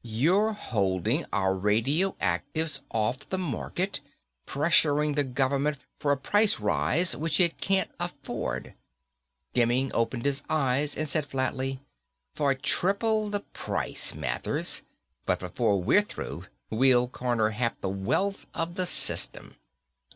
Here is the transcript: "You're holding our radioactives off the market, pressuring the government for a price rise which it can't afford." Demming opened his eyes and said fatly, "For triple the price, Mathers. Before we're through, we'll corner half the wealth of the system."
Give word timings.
"You're 0.00 0.52
holding 0.52 1.24
our 1.32 1.56
radioactives 1.56 2.84
off 2.88 3.28
the 3.30 3.36
market, 3.36 4.00
pressuring 4.46 5.16
the 5.16 5.24
government 5.24 5.78
for 5.98 6.12
a 6.12 6.16
price 6.16 6.60
rise 6.60 7.16
which 7.16 7.40
it 7.40 7.60
can't 7.60 7.90
afford." 7.98 8.74
Demming 9.56 9.90
opened 9.92 10.24
his 10.24 10.44
eyes 10.48 10.96
and 10.96 11.08
said 11.08 11.26
fatly, 11.26 11.80
"For 12.36 12.54
triple 12.54 13.28
the 13.28 13.40
price, 13.40 14.14
Mathers. 14.14 14.82
Before 15.26 15.82
we're 15.82 16.02
through, 16.02 16.44
we'll 16.70 17.08
corner 17.08 17.50
half 17.50 17.80
the 17.80 17.88
wealth 17.88 18.46
of 18.54 18.76
the 18.76 18.86
system." 18.86 19.56